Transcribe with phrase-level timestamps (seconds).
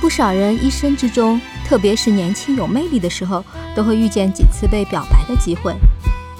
[0.00, 5.74] 不少人一生之中，特别是年轻有魅力的时候，都会遇见几次被表白的机会。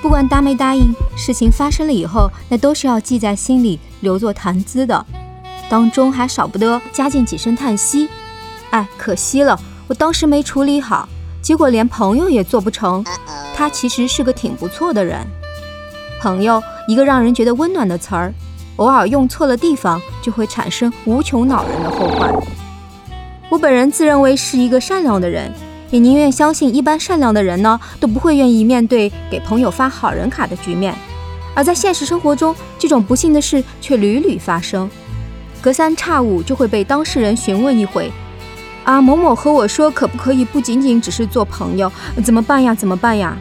[0.00, 5.06] 不管答没答应，事情发生了以后，那都是要记在心里，留作谈资的。
[5.68, 8.08] 当中还少不得加进几声叹息
[8.70, 11.08] ：“哎，可惜了，我当时没处理好，
[11.40, 13.04] 结果连朋友也做不成。
[13.54, 15.24] 他其实是个挺不错的人。
[16.20, 18.34] 朋友，一个让人觉得温暖的词儿，
[18.76, 22.32] 偶尔用错了地方，就会产生无穷恼人的后患。
[23.52, 25.52] 我本人自认为是一个善良的人。”
[25.92, 30.94] 也宁愿相信，一般善良的人呢，都不会愿意面对给朋友发好人卡的局面。
[31.54, 34.88] 而在现实生活中，这种不幸的事却屡屡发生，
[35.60, 38.10] 隔三差五就会被当事人询问一回。
[38.84, 41.92] 啊，某某和我说，可不可以不仅仅只是做朋友？
[42.24, 42.74] 怎么办呀？
[42.74, 43.36] 怎么办呀？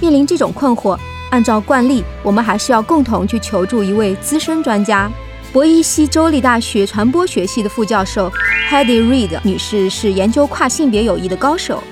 [0.00, 0.98] 面临这种困惑，
[1.30, 5.10] 按照惯例，我们还是要共同去求助一位资深专家。
[5.50, 8.30] 博伊西州立大学传播学系的副教授
[8.70, 11.82] Hedy Reid 女士是研究跨性别友谊的高手，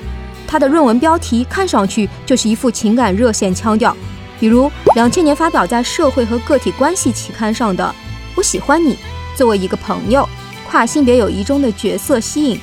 [0.46, 3.96] 她的论文标题看上去就是一副情感热线腔调，
[4.38, 7.92] 比如两千年发表在《社会和个体关系》期刊上的
[8.36, 8.96] “我喜欢你，
[9.34, 10.28] 作为一个朋友，
[10.70, 12.60] 跨性别友谊中的角色吸引”，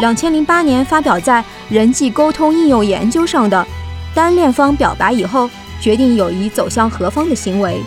[0.00, 3.66] 两千零八年发表在《人际沟通应用研究》上的
[4.14, 5.50] “单恋方表白以后，
[5.82, 7.78] 决定友谊走向何方的行为”。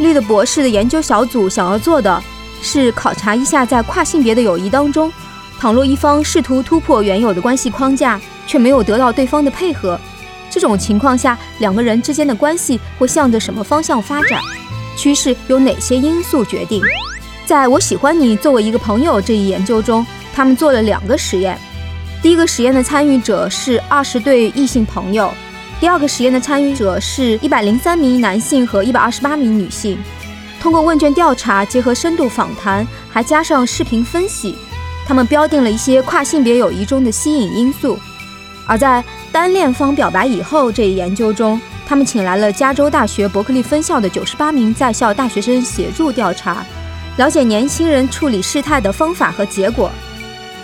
[0.00, 2.22] 绿的博士的研究小组想要做的
[2.62, 5.12] 是考察一下，在跨性别的友谊当中，
[5.58, 9.98] 倘若一方试图突破原有的关系框架，却没有得到对方的配合，
[10.50, 14.40] 这种情况下，两个人之间的关系会向着什么方向发展？
[14.96, 16.82] 趋势由哪些因素决定？
[17.46, 21.58] 在我喜欢你作为一个朋友这一研究中，他们做了两个实验。
[22.20, 25.32] 第一个实验的参与者是二十对异性朋友。
[25.80, 29.96] 第二个实验的参与者是一百零三名男性和一百二十八名女性，
[30.60, 34.56] 通过问卷调查，结合深度访谈，还加上视频分析，
[35.06, 37.98] 他们标定了一些跨性别友谊中的吸引因素。
[38.66, 39.02] 而在
[39.32, 46.64] 单恋方表白以后这一研究中，他们请来了加州大学伯克利分校的九十八名在校大学生协助调查，
[47.16, 49.90] 了解年轻人处理事态的方法和结果。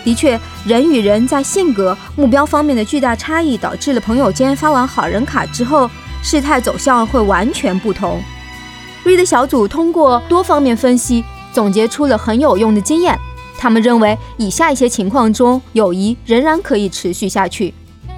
[0.03, 5.89] 的确，人与人在性格、目标方面的巨大差异，导致了朋友间发完好人卡之后，
[6.21, 8.21] 事态走向会完全不同。
[9.05, 11.23] 瑞的小组通过多方面分析，
[11.53, 13.15] 总结出了很有用的经验。
[13.57, 17.73] 他们认为，以下一些情况中，友谊仍然可以持续下去：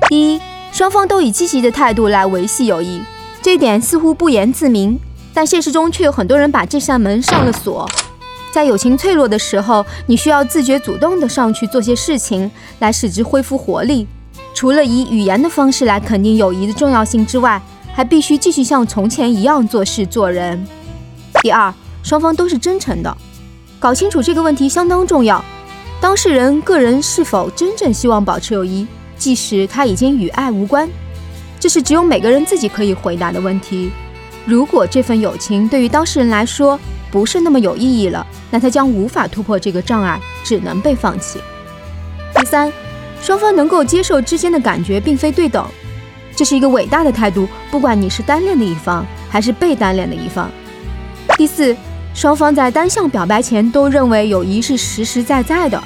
[0.08, 3.02] 第一，双方都以积极的态度来维系友谊，
[3.42, 4.98] 这一点似乎不言自明，
[5.34, 7.86] 但现实中却有很多人把这扇门上了锁。
[8.50, 12.50] 在友情脆弱的时候，你需要自觉主动的上去做些事情，
[12.80, 14.08] 来使之恢复活力。
[14.54, 17.62] 除了以语言的方式来肯定友谊的重要性之外，
[17.94, 20.66] 还必须继续像从前一样做事做人。
[21.42, 21.74] 第二，
[22.04, 23.18] 双方都是真诚的，
[23.80, 25.44] 搞清楚这个问题相当重要。
[26.00, 28.86] 当事人个人是否真正希望保持友谊，
[29.18, 30.88] 即使他已经与爱无关，
[31.60, 33.92] 这是只有每个人自己可以回答的问题。
[34.46, 36.80] 如果这份友情对于当事人来说，
[37.12, 41.40] 不是那么有意义了，那他将无法突破这个障碍，只能被放弃。
[42.36, 42.72] 第三，
[43.22, 45.66] 双方能够接受之间的感觉并非对等，
[46.36, 50.50] 这是一个伟大的态度，不管你是单恋的一方还是被单恋的一方。
[51.38, 51.76] 第四，
[52.16, 55.82] 双方在单向表白前都认为友谊是实实在在的。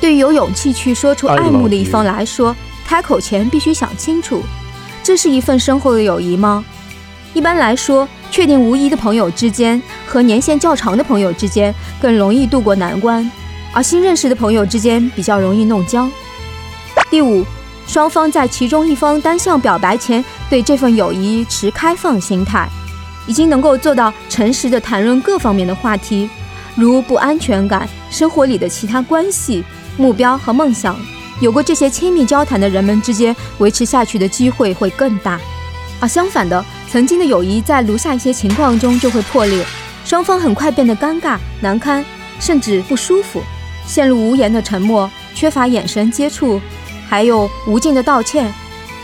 [0.00, 2.54] 对于有勇气去说出爱慕的一方来说，
[2.86, 4.42] 开口前必须想清楚，
[5.02, 6.64] 这是一份深厚的友谊吗？
[7.34, 8.06] 一般来说。
[8.32, 13.30] 确定无疑的朋友之间和年限较长的朋友之间更容易度过难关，
[13.74, 16.10] 而新认识的朋友之间比较容易弄僵。
[17.10, 17.44] 第五，
[17.86, 22.66] 双方在其中一方单向表白前，对这份友谊持开放心态，
[23.26, 26.28] 已经能够做到诚实的谈论各方面的话题，
[26.74, 29.64] 如不安全感、生活里的其他关系、
[29.96, 30.96] 目标和梦想。
[31.40, 35.40] 有过这些亲密交谈的人们之间，维持下去的机会会更大。
[36.00, 36.64] 而相反的。
[36.92, 39.64] 曾经的友谊在如下一些情况中就会破裂，
[40.04, 42.04] 双方很快变得尴尬、难堪，
[42.38, 43.40] 甚至不舒服，
[43.86, 46.60] 陷入无言的沉默，缺乏眼神接触，
[47.08, 48.52] 还有无尽的道歉。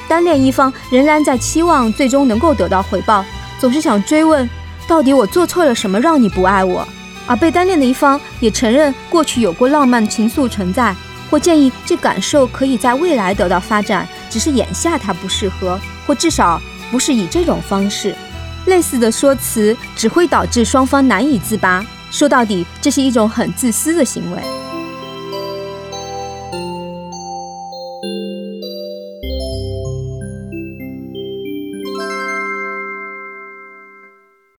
[0.07, 3.25] 单恋一方仍然在期望最终能够得到回报，
[3.59, 4.49] 总是想追问
[4.87, 6.87] 到底我做错了什么让你不爱我。
[7.27, 10.95] 而被单恋的一方也承认过去有过浪漫情愫存在，
[11.31, 16.61] 或建议这感受可以在未来得到发展，只是眼下它不适合，或至少。
[16.91, 18.17] 不是以这种方式，
[18.65, 21.85] 类似的说辞只会导致双方难以自拔。
[22.11, 24.43] 说到底，这是一种很自私的行为。